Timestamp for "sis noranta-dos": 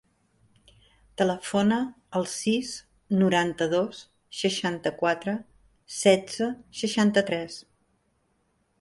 2.31-4.01